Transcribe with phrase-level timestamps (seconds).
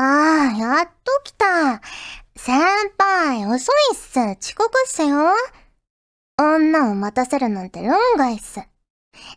[0.00, 1.82] ああ、やっと来た。
[2.36, 2.56] 先
[2.96, 4.20] 輩、遅いっす。
[4.20, 5.34] 遅刻っすよ。
[6.40, 8.60] 女を待たせるなんて論外っす。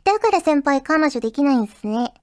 [0.03, 2.13] だから先輩彼女できないんすね。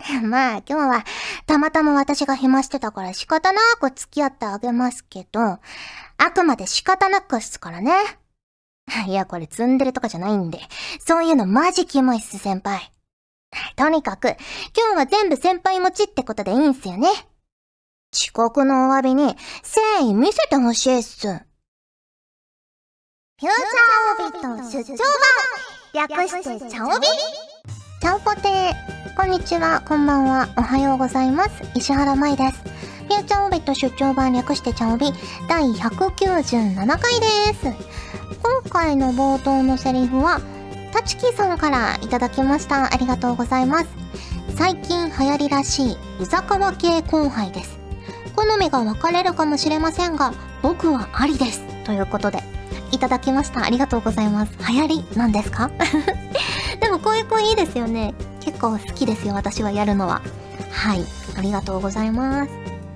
[0.26, 1.04] まあ今日は
[1.46, 5.60] たまたま私が暇してたから仕方なく付き合ってあげますけど、あ
[6.34, 7.92] くまで仕方なくっすからね。
[9.06, 10.58] いや、これ積んでるとかじゃないんで、
[10.98, 12.90] そういうのマジキモいっす先輩。
[13.76, 14.36] とにかく、
[14.76, 17.08] 今日は全部先輩持ちってことでいいんすよね。
[18.14, 19.38] 遅刻のお詫びに誠
[20.02, 21.26] 意見せてほしいっす。
[21.26, 21.40] フュー
[23.40, 24.98] チャーオビット出張
[25.94, 27.06] 版略してチャオビ
[28.00, 31.50] チャオポテーこんにちは、こんばんは、おはようございます。
[31.74, 32.62] 石原舞です。
[33.08, 35.06] フューチャーオビット出張版略してチャオビ
[35.48, 37.66] 第197回です。
[38.42, 40.40] 今回の冒頭のセリフは、
[40.92, 42.92] タチキさんからいただきました。
[42.92, 43.88] ありがとうございます。
[44.56, 47.81] 最近流行りらしい、うざかわ系後輩です。
[48.34, 50.32] 好みが分かれるかもしれませんが、
[50.62, 51.62] 僕はありです。
[51.84, 52.42] ということで、
[52.90, 53.64] いただきました。
[53.64, 54.52] ありがとうございます。
[54.70, 55.70] 流行りなんですか？
[56.80, 58.14] でもこういう子いいですよね。
[58.40, 60.20] 結構好きですよ、私はやるのは。
[60.70, 61.04] はい。
[61.36, 62.50] ありがとうございます。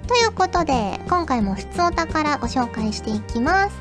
[0.06, 3.72] ということで、今回も普通お宝ご紹介していきます。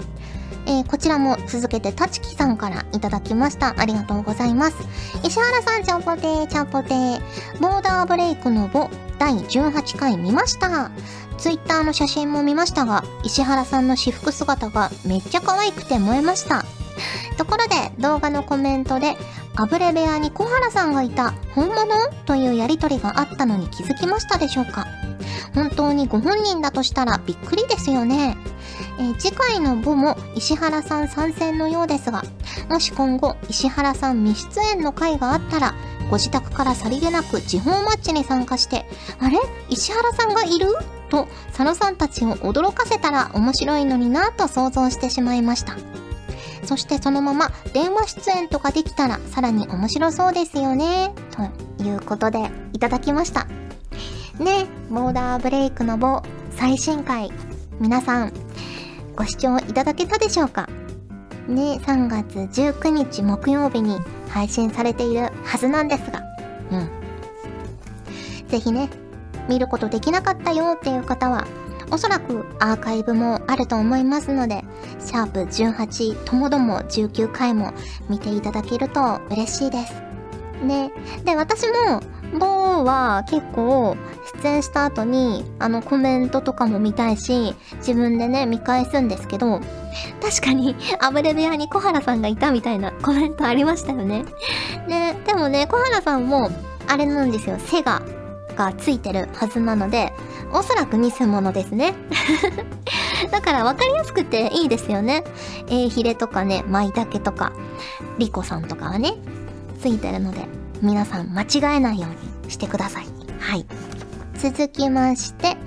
[0.67, 3.75] えー、こちらも続けてたちきさんからいただきました。
[3.77, 4.77] ありがとうございます。
[5.23, 7.21] 石原さん、ちゃんぽてー、ちゃんぽてー。
[7.59, 8.89] ボーダーブレイクのボ、
[9.19, 10.89] 第18回見ました。
[11.37, 16.63] ツイッターの写真も見ましたが、石原さんの私服姿がめっちゃ可愛くて燃えました。
[17.37, 19.17] ところで、動画のコメントで、
[19.57, 21.33] あぶれ部屋に小原さんがいた。
[21.53, 21.87] 本物？
[22.25, 24.87] というやりとりがあったのに気づきましたでしょうか？
[25.53, 28.37] 本当にご本人だとしたらびっくりですよね。
[28.97, 32.23] えー、次回の部も石原さん参戦のようですが、
[32.69, 35.75] もし今後石原さん未出演の回があったら、
[36.09, 38.85] ご自宅からさりげなく地方マッチに参加して、
[39.19, 39.39] あれ？
[39.69, 40.67] 石原さんがいる？
[41.15, 45.77] と佐野さんたちを驚かせたら面白いのになと想像してしまいました。
[46.65, 51.13] そしてそのまま電話出演とかできたらさらに面白そうですよね。
[51.77, 53.45] ということでいただきました。
[54.39, 56.21] ね、ボーダーブレイクの棒
[56.51, 57.31] 最新回
[57.79, 58.33] 皆さん
[59.15, 60.67] ご視聴いただけたでしょうか？
[61.47, 63.99] ね、3月19日木曜日に
[64.29, 66.23] 配信されているはずなんですが、
[66.71, 66.89] うん。
[68.49, 68.89] ぜひね、
[69.47, 71.45] 見ることできなかったよっていう方は、
[71.91, 74.63] おそらくアーカイブもあると思いますので、
[74.99, 77.73] シャープ18ともども19回も
[78.09, 79.93] 見ていただけると嬉しいです。
[80.63, 80.91] ね。
[81.23, 82.01] で、私も、
[82.39, 83.95] 某は結構
[84.41, 89.61] 出演した後にあのコメントとかも見たいし自分でね見返すんですけど
[90.21, 94.25] 確かにあぶれ部屋に小原さんがいたみたいなコメントありましたよね。
[94.87, 96.49] で、でもね小原さんも
[96.87, 98.01] あれなんですよ背が
[98.55, 100.13] がついてるはずなので、
[100.51, 101.93] おそらく偽物ですね。
[103.31, 105.23] だから分かりやすくていいですよね。
[105.67, 107.51] えー、ヒレとかね、舞茸とか、
[108.17, 109.13] リコさんとかがね、
[109.81, 110.47] ついてるので、
[110.81, 113.05] 皆さん間違えないようにしてください。
[113.39, 113.65] はい。
[114.37, 115.57] 続きまして、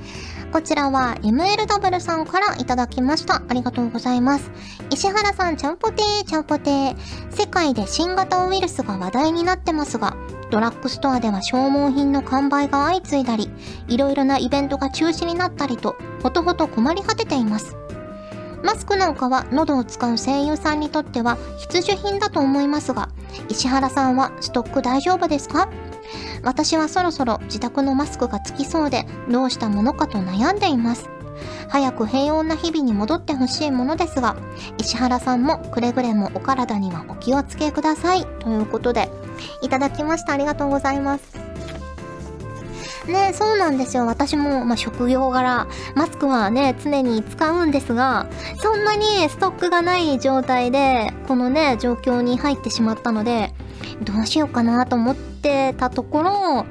[0.53, 3.43] こちらは MLW さんからいただきました。
[3.49, 4.51] ありがとうございます。
[4.91, 6.97] 石原さん、ちゃんぽてー、ちゃんぽてー。
[7.31, 10.17] 世界で新型ウイルスが話題になってますが、
[10.51, 13.51] ドラッグストアでは消耗品の完売が相次いだり、
[13.87, 17.77] いろいろなイベントが中止になったりと、ほとほと困り果てています。
[18.63, 23.09] マスクなんかは喉を使う声優さんにとっては必需品だと思いますが、
[23.49, 25.69] 石原さんはストック大丈夫ですか？
[26.43, 31.09] 私はそろそろ自宅のマスクがつきそうでどうしたものかと悩んでいます。
[31.69, 34.37] 早く平穏な日々に戻ってほしいものですが、
[34.79, 38.27] 石原さんもくれぐれもお体にはお気をつけください。
[38.41, 39.11] ということで、
[39.63, 40.33] いただきました。
[40.33, 41.49] ありがとうございます。
[43.09, 44.07] ねそうなんですよ。
[44.07, 48.27] 私も、まあ、職業柄、マスクはね、常に使うんですが、
[48.59, 53.53] そんなにストックがない状態で、このね、状況に入ってしまったので、
[54.03, 56.67] どうしようかなと思ってたところ、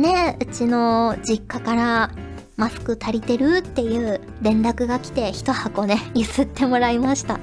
[0.00, 2.10] ね、うちの実家から
[2.56, 3.58] マスク足りてる？
[3.58, 7.40] っていう連絡が来て一箱ね、 譲ってもらいました。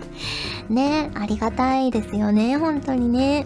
[0.70, 3.46] ね、ありがたいですよね、本当にね。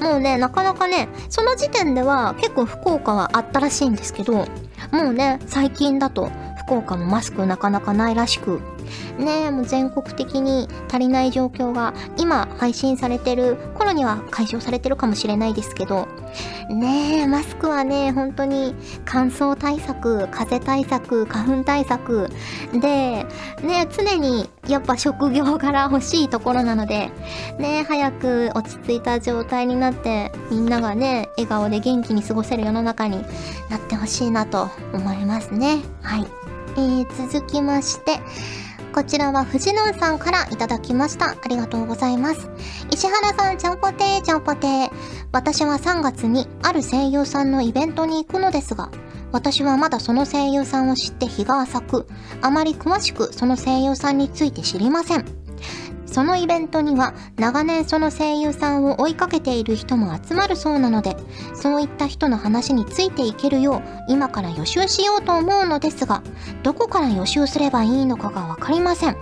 [0.00, 4.46] もうね、なかなかね、その時点では結構福岡はあったらしいんですけど、
[4.92, 6.30] もうね、最近だと
[6.64, 8.60] 福岡もマスクなかなかないらしく、
[9.18, 16.08] ねもう全国的に足りない状況が今配信されてる頃には解消されてるかもしれないですけど、
[16.68, 18.74] ねえ、マスクはね、本当に
[19.06, 22.28] 乾燥対策、風対策、花粉対策
[22.72, 27.10] で、ね常にやっぱ職業柄 欲しいところなので、
[27.58, 33.24] ね早く落ち着いた状態になって、みんながね、笑顔で元気に過ごせる世の中に
[33.70, 35.78] なってほしいなと思いますね。
[36.02, 36.26] はい。
[36.76, 38.20] えー、続きまして、
[38.94, 41.30] こちらは藤野さんからいただきました。
[41.30, 42.50] ありがとうございます。
[42.90, 44.90] 石原さん、ちゃんぽてー、ちゃんぽてー。
[45.32, 48.90] 私は3月にある声優さんのイベントに行くのですが、
[49.30, 52.06] 私はまだその声優さんを知って日が浅く、
[52.40, 55.47] あまり詳しくその声優さんについて知りません。
[56.10, 61.16] そのイベントには長年その声優さんを追いかけている人も集まるそうなので、
[61.54, 66.22] そういった人の話についていけるよう今から予習しようと思うのですが、
[66.62, 69.16] どこから予習すればいいのかがわかりません。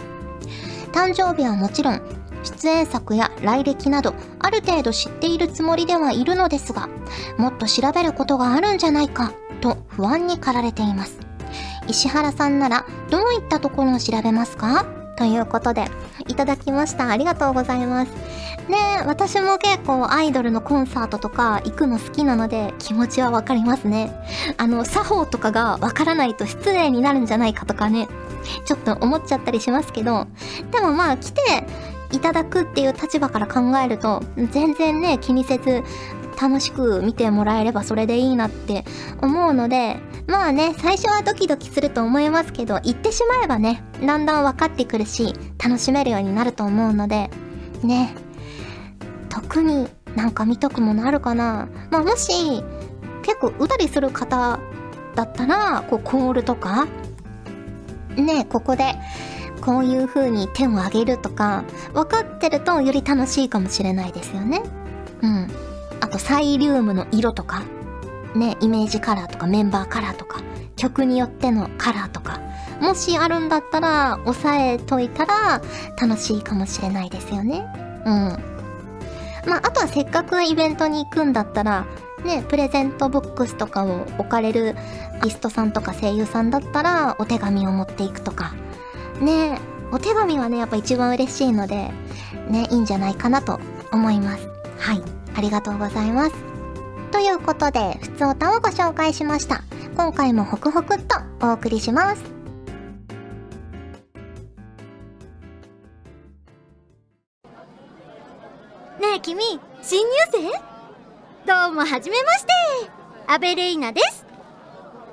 [0.92, 2.00] 誕生日はもちろん、
[2.42, 6.88] 出演作や来歴などある程度知っているつもりではいるのですが、
[7.36, 11.18] もっと調べることがあるんじゃないかと不安に駆られています。
[11.88, 14.86] 石原さんならどういったところを調べますか？
[15.18, 15.86] ということで、
[16.28, 17.08] いただきました。
[17.08, 18.12] ありがとうございます。
[18.68, 24.12] ね私も結構アイドルのコンサートとか行くの好きなので気持ちはわかりますね。
[24.56, 28.08] あの、作法とかがわからないと失礼になるんじゃないかとかね、
[28.64, 30.26] ちょっと思っちゃったりしますけど、
[30.72, 31.40] でもまあ来て
[32.12, 35.82] いただくっていう立場から考えると、全然ね、気にせず
[36.40, 38.84] 楽しく見てもらえればそれでいいなって
[39.20, 39.96] 思うので、
[40.26, 47.30] まあね、最初はドキドキすると思いますけど、行ってしまえばね、だんだん分かってくるし、楽しめるようになると思うので、
[47.82, 48.14] ね、
[49.28, 51.68] 特になんか見とくものあるかな。
[51.90, 52.62] まあもし、
[53.22, 54.58] 結構うたりする方
[55.14, 56.86] だったら、こうコールとか、
[58.16, 58.94] ね、ここで、
[59.60, 64.62] こういう風に手を上げるとか、分かってるとより楽しいかもしれないですよね。
[65.22, 65.65] うん。
[66.06, 67.64] あとサイリウムの色とか、
[68.36, 70.40] ね、イメージカラーとかメンバーカラーとか、
[70.76, 72.40] 曲によってのカラーとか、
[72.80, 75.60] もしあるんだったら、押さえといたら
[76.00, 77.66] 楽しいかもしれないですよね。
[78.06, 78.12] うん。
[79.50, 81.86] まあ、あとはせっかくイベントに行くんだったら、
[82.24, 84.76] ね、プレゼントボックスとかを置かれる
[85.14, 88.54] アーティストさんとか声優さんだったら、お手紙を持っていくとか。
[89.20, 89.58] ね、
[89.90, 91.90] お手紙はね、やっぱ一番嬉しいので、
[92.48, 93.58] ね、いいんじゃないかなと
[93.90, 94.48] 思います。
[94.78, 95.15] はい。
[95.36, 96.34] ありがとうございます。
[97.12, 99.62] ということで、ふつおたをご紹介しました。
[99.94, 101.16] 今回もホクホクっと
[101.46, 102.22] お送りします。
[108.98, 110.40] ねえ君、新入生？
[111.46, 112.52] どうもはじめまして。
[113.26, 114.24] アベレイナです。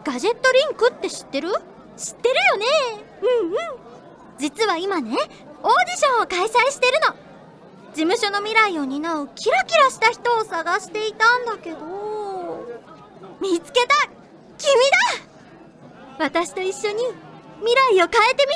[0.05, 1.49] ガジェットリンクって知ってる？
[1.97, 2.65] 知ってるよね。
[3.21, 3.57] うんうん。
[4.39, 5.27] 実は今ね、オーディ
[5.97, 7.22] ションを開催してるの。
[7.93, 11.77] 事務所の未来を担うキラキラした人を探していたんだけど
[13.39, 13.95] 見つけた。
[14.57, 14.73] 君
[16.17, 16.25] だ。
[16.25, 17.03] 私と一緒に
[17.59, 18.47] 未来を変えて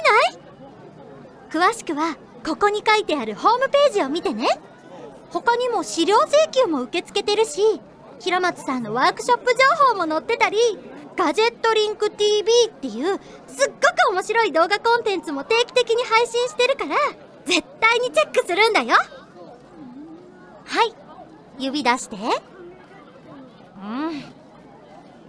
[1.51, 1.71] みない？
[1.71, 4.47] 詳しくはここに書いてあるホームページを見てね。
[5.29, 7.61] 他にも資料請求も受け付けてるし
[8.19, 9.57] 平松さんのワークショップ情
[9.87, 10.57] 報も載ってたり
[11.17, 13.79] ガジェットリンク TV っていうすっご
[14.11, 16.95] く面白い動画コンテンツも定期的に配信してるから
[17.45, 18.95] 絶対にチェックするんだよ。
[20.77, 20.93] はい。
[21.57, 22.15] 指出して。
[22.15, 22.19] う
[23.79, 24.23] ん。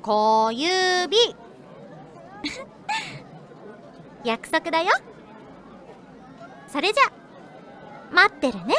[0.03, 0.69] 小指。
[4.25, 4.89] 約束だよ。
[6.67, 7.05] それじゃ
[8.13, 8.75] 待ってるね。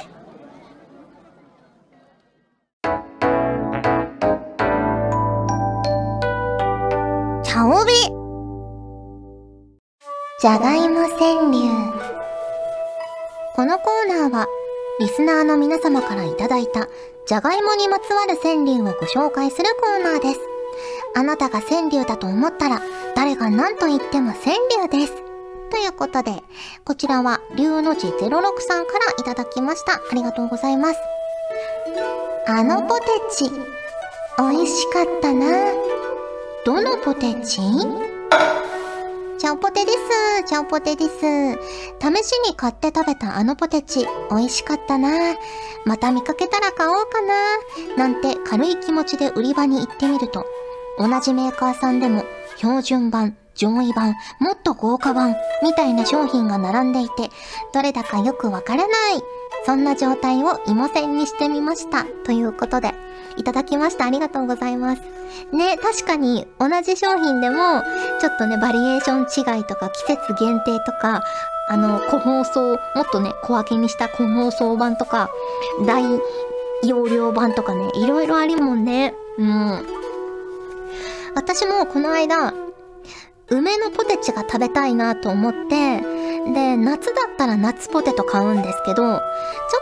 [7.42, 7.92] 茶帯。
[10.40, 11.68] じゃがいも川柳。
[13.56, 14.46] このコーナーは
[15.00, 16.90] リスナーの皆様からいただいた、
[17.26, 20.40] じゃがいもにまつわる川柳をご紹介するコーナーです。
[21.16, 22.82] あなたが川柳だと思ったら、
[23.16, 25.14] 誰が何と言っても川柳です。
[25.72, 26.44] ということで、
[26.84, 29.94] こちらは、龍の字06さんからいただきました。
[29.94, 31.00] ありがとうございます。
[32.48, 33.50] あのポテチ、
[34.38, 35.46] 美味しかったな。
[36.66, 37.62] どのポテチ？
[39.40, 40.44] ちゃんぽてです。
[40.48, 41.12] ちゃんぽてです。
[41.12, 45.10] 試しに買って食べたあのポテチ、美味しかったな。
[45.86, 47.22] また見かけたら買おうか
[47.96, 47.96] な。
[47.96, 50.46] なんて軽い気持ちで売り場に行ってみると、
[50.98, 52.26] 同じメーカーさんでも
[52.58, 57.30] 標準版、上位版、もっと豪華版、みたいな商品が並んでいて、
[57.74, 59.22] どれだかよくわからない。
[59.66, 62.04] そんな状態を芋線にしてみました。
[62.26, 62.94] ということで、
[63.40, 64.06] いただきました。
[64.06, 65.02] ありがとうございます。
[65.54, 67.82] ね、確かに同じ商品でも、
[68.20, 71.24] ちょっとね、バリエーション違いとか季節限定とか、
[71.70, 75.30] あの、個包装、もっとね、小分けにした個包装版とか、
[75.86, 76.04] 大
[76.84, 79.16] 容量版とかね、いろいろありもんね。
[79.38, 79.86] うん。
[81.36, 82.54] 私もこの間、
[83.48, 86.02] 梅のポテチが食べたいなと思って、
[86.54, 89.20] で、夏だったら夏ポテト買うんですけど、ちょ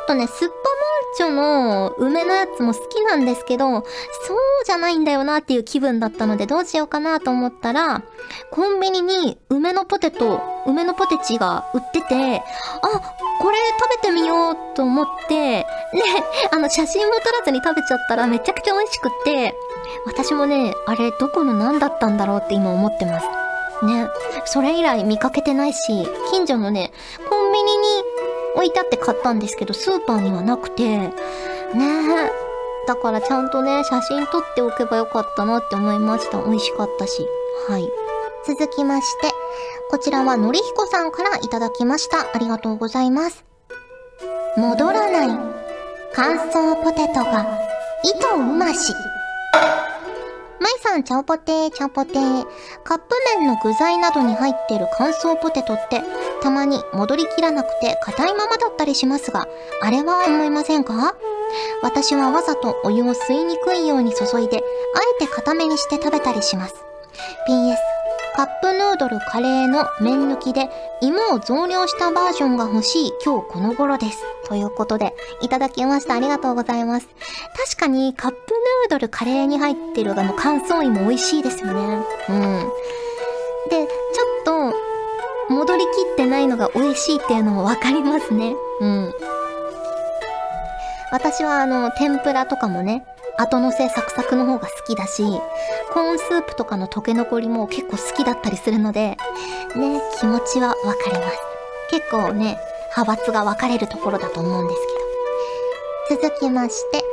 [0.03, 0.53] っとね、スッパ
[1.17, 3.83] チョの梅のやつも好きなんですけど、そう
[4.65, 8.03] じゃないんだよなっていう気分だったのでどうしようかなと思ったら、
[8.51, 12.41] コンビニに梅のポテト、梅のポテチが売ってて、あ、
[13.39, 15.65] これ食べてみようと思って、ね、
[16.51, 19.55] あの写真も撮らずに食べちゃったらめちゃくちゃ美味しくって、
[20.05, 23.27] 私もね、あれどこの何だったんだろうって今思ってます。
[23.85, 24.07] ね。
[24.45, 26.91] それ以来見かけてないし、近所のね、
[27.29, 28.03] コンビニに
[28.57, 31.13] 置いてあって買ったんですけど、スーパーにはなくて、ね
[31.75, 32.31] え。
[32.87, 36.39] だからちゃんとね、写真撮っておけばよかったなって思いました。
[36.39, 37.25] 美味しかったし。
[37.69, 37.87] はい。
[38.47, 39.29] 続きまして、
[39.91, 42.27] こちらはのりひこさんからいただきました。
[42.33, 43.45] ありがとうございます。
[44.55, 45.39] 戻らない。
[46.13, 47.45] 乾燥ポテトが、
[48.03, 48.91] 糸うまし。
[50.59, 52.47] まいさん、ちゃおぽてー、ちゃおぽてー。
[52.83, 56.01] カップ麺の具材などに入ってる乾燥ポテトって、
[56.41, 59.47] たまに戻りきらなくて硬いままだったりしますが、
[59.81, 61.15] あれは思いませんか？
[61.81, 64.61] 私はわざとお湯を吸いにくいように注いで、あ
[65.21, 66.75] えて固めにして食べたりします。
[67.47, 67.75] PS、
[68.35, 70.69] カップヌードルカレーの麺抜きで
[71.01, 74.23] 芋を増量したバージョンが欲しい今日この頃です。
[74.47, 76.15] ということで、いただきました。
[76.15, 77.07] ありがとうございます。
[77.55, 82.05] 確かにカップヌードルカレーに入ってるあの乾燥芋美味しいですよね。
[82.29, 82.69] うん。
[83.69, 83.87] で、
[85.67, 88.55] 戻りきってないのが美味しいっていうのもわかりますね。
[88.79, 89.13] うん。
[91.11, 93.05] 私はあの、天ぷらとかもね、
[93.37, 95.23] 後乗せサクサクの方が好きだし、
[95.93, 99.17] コーンスープとかの溶け残りも結構好きだったりするので、
[99.75, 101.37] ね、気持ちはわかります。
[101.91, 102.57] 結構ね、
[102.95, 104.79] 派閥が分かれるところだと思うんです
[106.09, 106.21] けど。
[106.29, 107.03] 続きまして、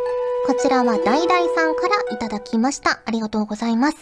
[0.46, 3.00] こちらはダイダイさんからいただきました。
[3.04, 3.96] ありがとうございます。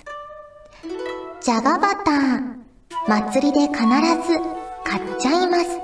[1.41, 2.62] じゃがバター、
[3.09, 4.39] 祭りで必ず
[4.85, 5.81] 買っちゃいます。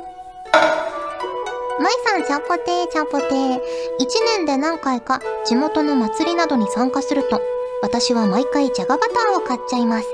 [1.80, 3.60] まいさん、ちゃんぽてー、ちゃんぽてー。
[4.00, 7.40] 一年で何回か地元の祭りなどに参加すると、
[7.82, 10.08] 私は毎回じゃがバターを買っちゃいます。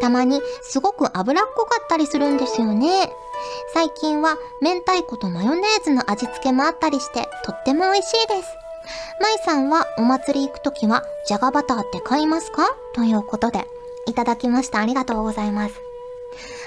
[0.00, 3.12] たまにすごく脂っこかったりするんですよね。
[3.72, 8.48] 最近は明太子とマヨネーズの味付けもあったりしてとっても美味しいです。
[9.20, 12.66] まいさんはお祭り行くときはじゃがバターって買いますか？
[12.94, 13.64] ということで、
[14.06, 14.80] いただきました。
[14.80, 15.74] ありがとうございます。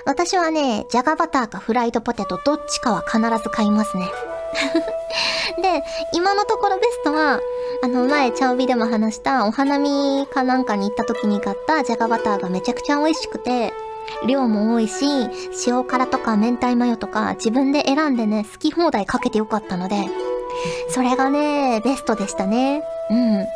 [0.06, 4.06] 私はね、じゃがバターかフライドポテトどっちかは必ず買いますね。
[5.62, 5.84] で、
[6.14, 7.40] 今のところベストは、
[7.84, 13.74] あの前、チャオビでも話したお花見かなんかに行った時に買ったじゃがバターがめちゃくちゃ美味しくて、
[14.28, 15.06] 量も多いし、
[15.66, 19.96] 塩辛とか明太マヨとか自分で選んでね、好き放題かけてよかったので、
[20.90, 22.84] それがね、ベストでしたね。
[23.10, 23.48] うん。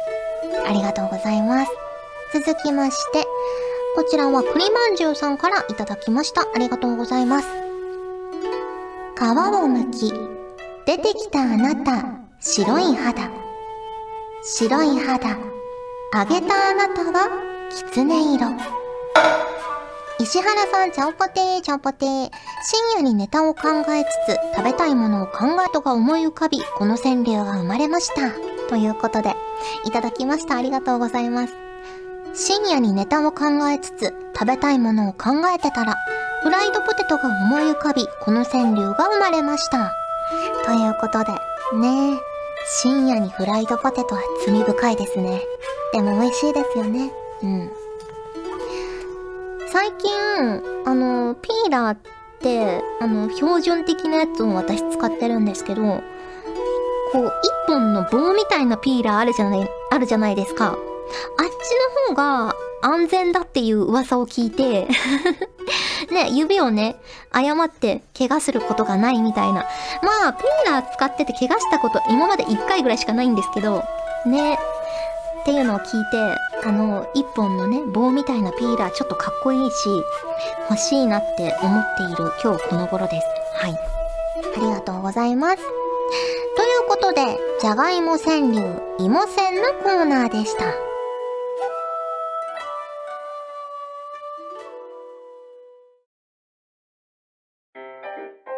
[0.66, 1.72] ありがとうございます。
[2.34, 3.26] 続きまして、
[3.98, 6.42] こちらは栗まんじゅうさんからいただきました。
[6.54, 7.48] ありがとうございます。
[7.48, 10.14] 皮を剥き、
[10.86, 12.06] 出てきたあなた、
[12.40, 13.28] 白い肌。
[14.44, 15.36] 白い肌、
[16.14, 17.28] あげたあなたは、
[17.72, 18.46] 狐色。
[20.20, 22.08] 石原さん、ちゃんぽてー、ちゃんぽてー。
[22.10, 22.30] 深
[22.98, 28.30] 夜にネタを考えつつ、食べたいものを考えとが思い浮かび、この川柳が生まれました。
[28.70, 29.36] ということで、
[29.86, 30.56] いただきました。
[30.56, 31.67] ありがとうございます。
[32.40, 35.96] 深夜にネタを考えつつ食べたいものを考えてたら、
[36.44, 39.92] フライドポテトが思い浮かび、この川柳が生まれました。
[40.64, 41.32] ということで、
[41.80, 42.20] ねえ、
[42.80, 45.42] 深夜にフライドポテトは罪深いですね。
[45.94, 47.12] でも美味しいですよね。
[47.42, 47.72] うん。
[49.72, 50.14] 最近、
[50.86, 51.98] あの、ピーラーっ
[52.40, 55.92] て、あの、標準的なやつを私使ってるんですけど、こ
[57.16, 60.78] う、一本の棒みたいなピーラーあるじゃない、あるじゃないですか。
[61.38, 64.88] あっちの方が安全だっていう噂を聞いて
[66.12, 66.96] ね、指をね、
[67.32, 69.66] 誤って怪我することがないみたいな。
[70.02, 73.84] まあ、ピーラー使ってて怪我したこと今まで1回ぐらいしかないんですけど、
[74.26, 74.58] ね。
[75.42, 79.76] っていうのを聞いて、あの、一本のね、棒みたいなピーラーちょっとかっこいいし、
[80.70, 83.28] 欲しいなって思っている今日この頃です。
[83.56, 83.72] はい。
[83.72, 85.58] ありがとうございます。
[85.58, 90.87] ということで、じゃがいも川柳、芋川のコーナーでした。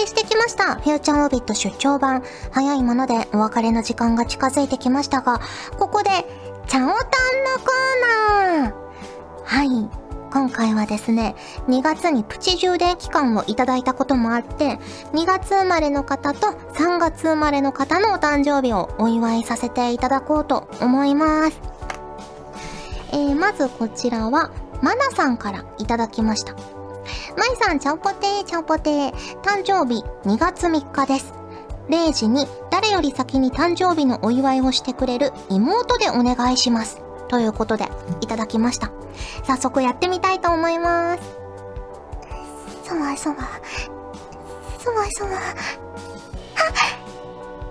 [0.00, 0.76] りしてきました。
[0.76, 2.22] フューチャーオービット出張版。
[2.50, 5.40] 早いものでお別れの時間が近づいてきましたが、
[5.78, 6.10] ここで、
[6.66, 8.74] チャオタンのコーナー
[9.44, 9.90] はい。
[10.32, 11.34] 今回はですね、
[11.66, 14.78] 2月にプチ充電期間をいただいたこともあって、
[15.12, 21.60] 2月生まれの方と3月生まれの方のお誕生日をお祝いさせていただこうと思います。
[23.12, 24.52] えー、まずこちらは、
[24.82, 26.79] マナさんからいただきました。
[27.40, 29.12] まいさん、ちゃんぽてー、ちゃんぽてー。
[29.40, 31.32] 誕生日2月3日です。
[31.88, 37.00] 0時に誰より先に誕生日のお祝いをしてくれる妹でお願いします。
[37.28, 37.88] ということで、
[38.20, 38.90] いただきました。
[39.44, 41.22] 早速やってみたいと思います。
[42.84, 43.36] そわそわ。
[44.78, 45.30] そわそわ。
[45.30, 45.40] あ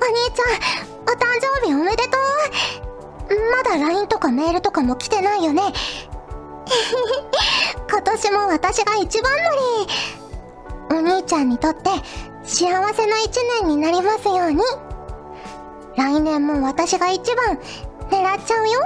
[0.02, 1.28] お兄ちゃん、お誕
[1.62, 5.62] 生日おめでとうまだ LINE とかメールとかも来てないよね。
[7.90, 9.32] 今年も私が一番
[10.92, 11.90] 乗りお兄ちゃんにとって
[12.44, 14.62] 幸せな一年になりますように。
[15.96, 17.60] 来年も私が一番
[18.10, 18.80] 狙っちゃうよ。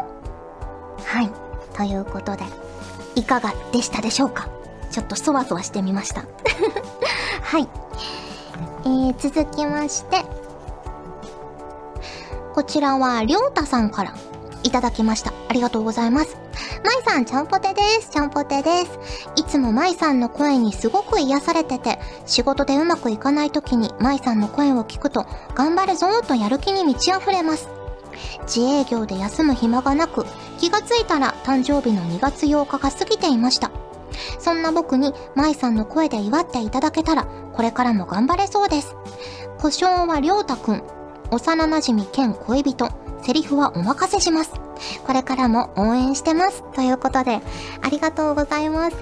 [1.06, 1.32] はい。
[1.76, 2.44] ということで
[3.16, 4.48] いかがでしたでしょうか？
[4.92, 6.26] ちょっとそわそわしてみました。
[7.44, 7.70] はい。
[8.86, 10.26] えー、続きまして
[12.54, 14.14] こちらはりょうたさんから
[14.64, 15.32] いただきました。
[15.50, 16.43] ありがとうございます。
[16.84, 18.10] まいさん、ちゃんぽてです。
[18.10, 19.00] ちゃんぽてです。
[19.38, 25.26] いつもまいさんの声にすごく癒されてて、仕事でうまくいかない時にまいさんの声を聞くと、
[25.56, 27.70] 頑張るぞーとやる気に満ち溢れます。
[28.42, 30.26] 自営業で休む暇がなく、
[30.60, 33.72] 気がついたら誕生日の2月8日が過ぎていました。
[34.40, 38.96] そんな僕に、まいさんの声で祝っていただけたら、これからも頑張れそうです。
[39.60, 40.84] 故障はりょうたくん。
[41.32, 43.03] 幼馴染兼恋人。
[43.26, 44.52] セリフはお任せします。
[45.06, 46.64] これからも応援してます。
[46.74, 47.42] ということで、
[47.82, 48.98] ありがとうございます。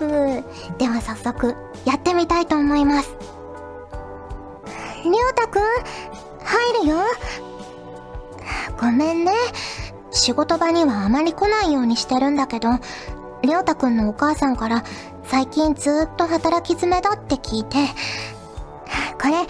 [0.77, 3.15] では早速、やってみたいと思います。
[5.03, 5.61] りょうたくん、
[6.43, 6.97] 入るよ。
[8.79, 9.33] ごめんね。
[10.11, 12.69] 仕事場にはあまり来ないようにしてるんだけど、
[13.41, 14.83] りょうたくんのお母さんから
[15.23, 17.77] 最近ずっと働き詰めだって聞いて、
[19.19, 19.47] これ、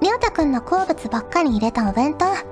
[0.00, 2.51] りょうたくんの好物ばっかり入れたお弁当。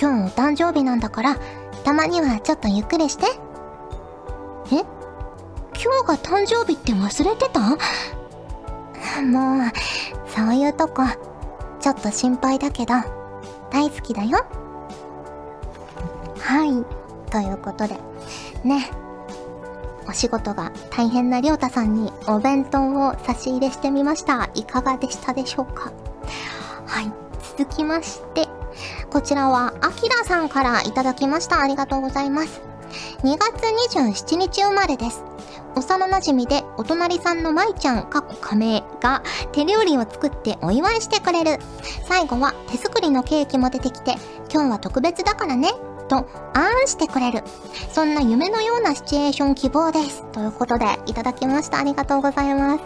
[0.00, 1.36] 今日お誕生日なんだから、
[1.84, 3.26] たまにはちょっとゆっくりして。
[4.72, 4.84] え？
[5.74, 7.60] 今日が誕生日って忘れてた？
[9.22, 9.72] もう、
[10.28, 11.02] そういうとこ、
[11.80, 12.94] ちょっと心配だけど、
[13.70, 14.46] 大好きだよ。
[16.38, 16.84] はい。
[17.30, 17.96] ということで、
[18.64, 18.90] ね。
[20.08, 24.48] お仕事が大変なりょうたさんにお弁当を差し入れしてみました。
[24.54, 25.92] いかがでしたでしょうか？
[26.86, 27.12] はい。
[27.58, 28.48] 続きまして、
[29.10, 31.60] こちらは、あきらさんからいただきました。
[31.60, 32.60] ありがとうございます。
[33.22, 33.62] 2月
[33.96, 35.24] 27日生まれです。
[35.74, 41.58] 幼馴染でお隣さんのまいちゃん、かっこ仮名が手料理を作ってお祝いしてくれる。
[42.06, 44.16] 最後は手作りのケーキも出てきて、
[44.52, 45.70] 今日は特別だからね、
[46.08, 47.44] と、あーんしてくれる。
[47.92, 50.24] そんな夢のようなシチュエーション希望です。
[50.32, 51.78] ということで、いただきました。
[51.78, 52.80] ありがとうございます。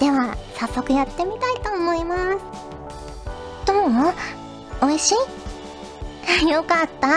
[0.00, 2.38] では、早速やってみたいと思います。
[3.66, 4.43] どう？
[4.80, 5.14] 美味し
[6.44, 6.48] い？
[6.50, 7.08] よかった。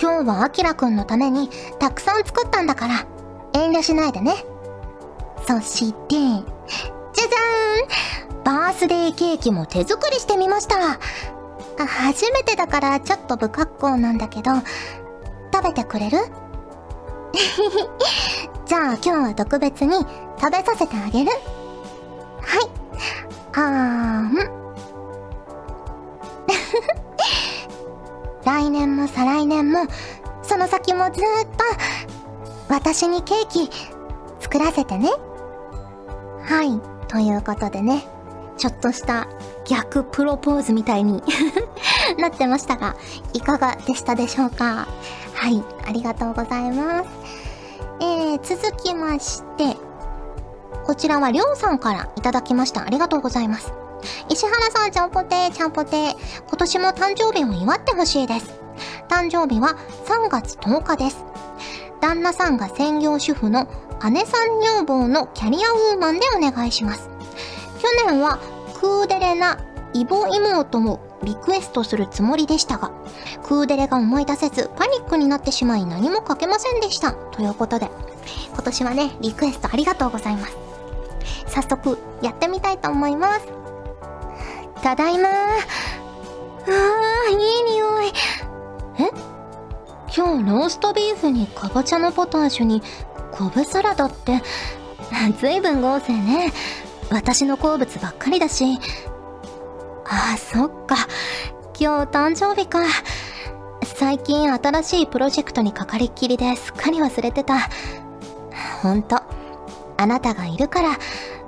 [0.00, 3.06] 今日はあきらくんのためにたくさん作ったんだから、
[3.52, 4.44] 遠慮しないでね。
[5.46, 10.98] そして、じゃじゃーんバースデーケーキも手作りしてみました。
[11.86, 14.50] 初めてだからちょっと不格好なんだけど、
[15.52, 16.18] 食べてくれる？
[18.66, 19.96] じゃあ今日は特別に
[20.40, 21.30] 食べさせてあげる。
[22.40, 22.70] はい。
[23.54, 24.61] あーん。
[28.44, 29.86] 来年も再来年も、
[30.42, 31.64] その先もずーっと、
[32.68, 33.70] 私にケーキ、
[34.40, 35.10] 作らせてね。
[36.42, 36.80] はい。
[37.08, 38.04] ということでね、
[38.56, 39.28] ちょっとした
[39.66, 41.22] 逆プロポーズみたいに
[42.18, 42.96] なってましたが、
[43.32, 44.86] いかがでしたでしょうか？
[45.34, 45.62] はい。
[45.86, 47.08] ありがとうございます。
[48.00, 49.76] えー、続きまして、
[50.84, 52.82] こちらはりょうさんからいただきました。
[52.82, 53.72] ありがとうございます。
[54.28, 56.14] 石原さん、ちゃんぽてー、ちゃんぽてー。
[56.48, 58.52] 今年も誕生日を祝ってほしいです。
[59.08, 61.24] 誕生日は3月10日です。
[62.00, 63.68] 旦那さんが専業主婦の
[64.10, 67.08] 姉さん女房のキャリアウーマンでお願いします。
[67.80, 68.38] 去年は
[68.80, 69.58] クーデレな
[69.94, 72.90] イボ妹をリクエストするつもりでしたが、
[73.44, 77.12] クーデレが思い出せずパニックになってしまい何も書けませんでした。
[77.12, 77.90] ということで、
[78.52, 80.56] 今年はね、リクエストありがとうございます。
[81.46, 83.46] 早速、やってみたいと思います。
[84.82, 85.28] ただいま。
[85.28, 87.36] ーあー、いい
[87.72, 88.12] 匂い。
[88.98, 89.10] え？
[90.14, 92.82] 今日ローストビーフにかぼちゃのポタージュに
[93.30, 94.42] 昆布サラダって。
[95.38, 96.52] ずいぶん豪勢ね。
[97.10, 98.78] 私の好物ばっかりだし。
[100.04, 100.96] あそっか。
[101.78, 102.80] 今日誕生日か。
[103.84, 107.70] 最近新しいプロジェクトにかかりっきりですっかり忘れてた。
[108.82, 109.20] ほんと
[109.96, 110.98] あなたがいるから。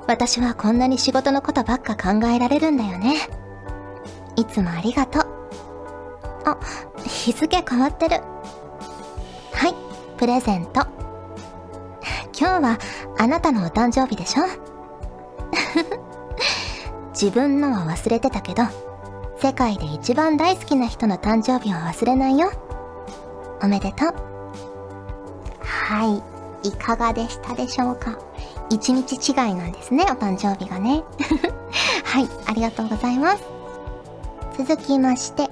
[0.06, 3.16] 私はこんなに仕事のことばっか考えられるんだよね。
[4.36, 5.26] いつもありがとう。
[6.44, 6.58] あ
[7.06, 8.16] 日付変わってる。
[9.52, 9.74] はい
[10.18, 10.86] プレゼント。
[12.38, 12.78] 今日は
[13.18, 14.42] あなたのお誕生日でしょ？
[17.14, 18.64] 自分のは忘れてたけど
[19.38, 22.50] 世界で一番大好きな人の誕生日は忘れないよ。
[23.62, 24.14] おめでとう。
[25.60, 26.22] は
[26.62, 28.18] いいかがでしたでしょうか？
[28.74, 31.04] 一日違いなんですねお誕生日がね
[32.04, 33.44] はいありがとうございます
[34.58, 35.48] 続きまして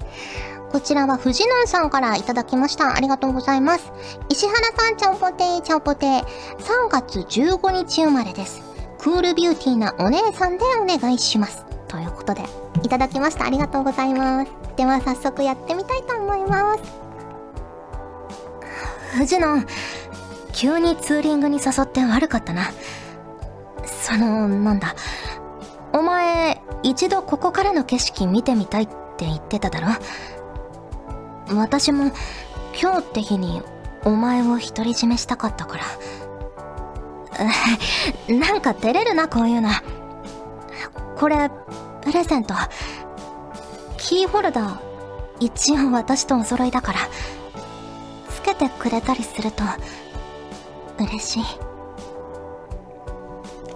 [0.73, 2.95] こちらは藤野さんからいただきました。
[2.95, 3.93] ありがとうございます。
[4.27, 6.23] 石原さん、ちゃんぽてー、ちゃんぽてー。
[6.23, 8.63] 3月15日生まれです。
[8.97, 11.63] クールビューティーなお姉さんでお願いします。
[11.87, 12.41] ということで、
[12.81, 13.45] いただきました。
[13.45, 14.51] ありがとうございます。
[14.75, 16.81] では早速やってみたいと思います。
[19.19, 19.63] 藤野、
[20.53, 22.71] 急にツーリングに誘って悪かったな。
[24.03, 24.95] その、なんだ。
[25.93, 31.55] お前、一度ここからの景色見てみたいって言ってただろ？
[31.55, 32.11] 私も
[32.79, 33.61] 今日って日に
[34.03, 35.85] お前を独り占めしたかったから。
[38.35, 39.69] なんか照れるな、こういうの。
[41.17, 41.49] これ、
[42.01, 42.53] プレゼント。
[43.95, 44.77] キーホルダー、
[45.39, 46.99] 一応私とお揃いだから、
[48.29, 49.63] つけてくれたりすると、
[50.99, 51.62] 嬉しい。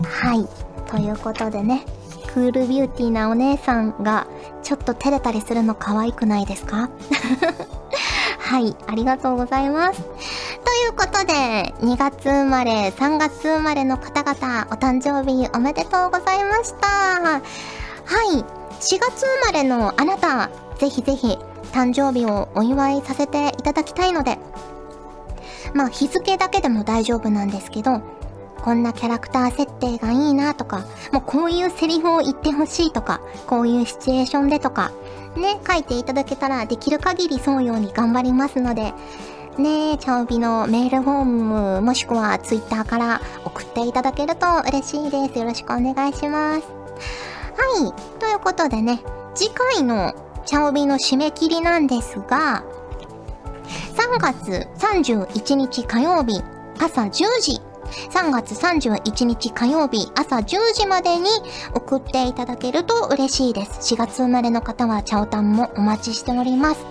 [0.03, 0.47] はい。
[0.89, 1.85] ということでね、
[2.33, 4.27] クールビューティーなお姉さんが
[4.63, 6.89] ちょっと照れたりするの可愛くないですか？
[8.39, 10.01] はい、ありがとうございます。
[10.01, 16.87] ということで、2月生まれ、3月生まれの方々、お誕生日おめでとうございました。
[16.87, 17.41] は
[18.31, 18.43] い、4
[18.79, 21.37] 月生まれのあなた、ぜひぜひ
[21.73, 24.37] 誕生日をお祝いさせていただきたいので、
[25.73, 28.01] まあ日付だけでも大丈夫なんですけど、
[28.67, 34.91] こんなキャラクター設定がいいなとか、もうこういうセリフを言ってほしいとか、こういうシチュエーションでとか、
[35.37, 38.91] ね、書いていただけたらできる限り沿うように頑張りますので、
[39.57, 45.39] ねえ、チャオビのメールフォームもしくはツイッターから送っていただけると嬉しいです。
[45.39, 46.67] よろしくお願いします。
[47.55, 48.19] はい。
[48.19, 49.01] ということでね、
[49.33, 50.13] 次回の
[50.45, 52.65] チャオビの締め切りなんですが、
[53.95, 56.43] 3月31日火曜日
[56.79, 57.61] 朝10時
[58.11, 61.29] 3月31日火曜日朝10時までに
[61.73, 63.93] 送っていただけると嬉しいです。
[63.93, 66.85] 4月生まれの方はチャオタンもお待ちしております。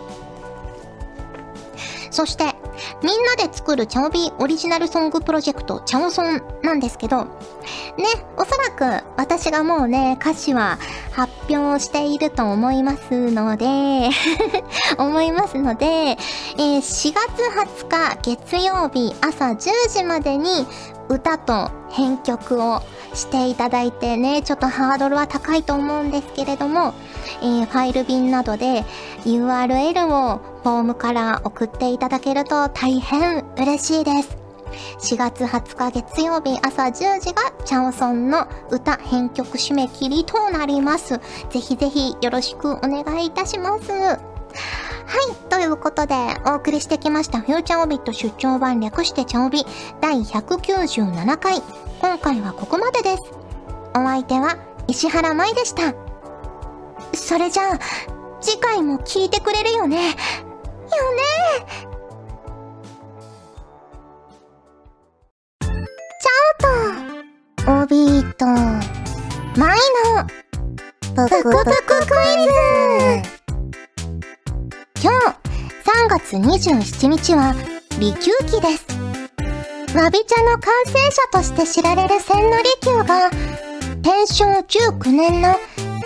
[2.10, 2.54] そして、
[3.02, 7.30] みんなで作るチャオビオリジナルソングプロジェクト、チャオソンなんですけど、ね、
[8.36, 10.78] おそらく私がもうね、歌詞は
[11.12, 14.10] 発表していると思いますので
[14.98, 17.42] 思いますので、えー、4月
[17.86, 20.66] 20日月曜日朝10時までに
[21.08, 22.82] 歌と編曲を
[23.14, 26.94] していただいてね、ちょっとハードルは高いと思うんですけれども、
[27.42, 28.84] えー、ファイル便などで
[29.24, 34.36] URL をフォームから送っていただけると大変嬉しいです。
[34.98, 41.20] 4月20日月曜日朝10時がチャオソンの歌編曲締め切りとなります。
[41.50, 43.92] ぜひぜひよろしくお願いいたします。
[43.92, 44.18] は
[45.30, 45.36] い。
[45.48, 46.14] ということで、
[46.46, 49.64] お送りしてきました、フューチャーオビット出張版略してチャオビ
[50.00, 51.62] 第197回。
[52.00, 53.22] 今回はここまでです。
[53.94, 54.56] お相手は
[54.88, 56.05] 石原舞でした。
[57.14, 57.78] それじゃあ、
[58.40, 60.10] 次回も聞いてくれるよね？
[60.10, 60.16] よね？
[65.60, 66.30] ちゃ
[67.66, 69.78] おと、おびーと、まい
[70.14, 70.26] の、
[71.14, 72.50] ぷくぷくクイズ
[75.02, 75.16] 今日、
[75.84, 77.54] 3月27日は、
[77.98, 78.86] 利休期です。
[79.96, 83.30] わび茶の完成者として知られる千利休が、
[84.06, 85.48] 天正19年の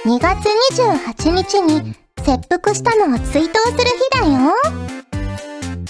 [0.07, 4.55] 2月28日に切腹したのを追悼する日だよ。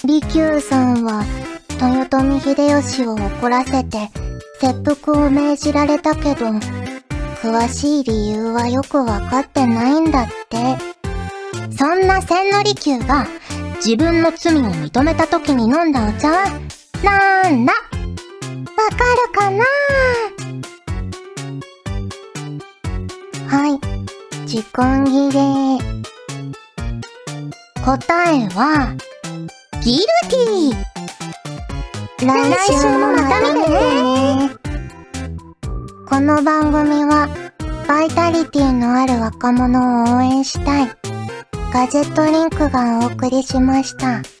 [0.03, 1.23] 利休さんは
[1.81, 4.09] 豊臣秀吉を怒らせて
[4.59, 6.47] 切腹を命じられたけど、
[7.41, 10.75] 詳しい理由はよくわかってないんだって。
[11.77, 13.25] そんな千利休が
[13.77, 16.43] 自分の罪を認めた時に飲んだお茶は
[17.01, 17.71] なんだ？
[17.71, 17.79] わ
[18.89, 19.63] かるかな？
[23.51, 24.47] はい。
[24.47, 25.41] 時間切れ。
[27.83, 28.95] 答えは、
[29.83, 30.91] ギルティ
[32.25, 32.27] 来
[32.65, 34.55] 週もまた見てね
[36.07, 37.27] この番組は
[37.89, 40.87] バイタリティのある若者を応援したい
[41.73, 44.40] ガジェットリンクがお送りしました。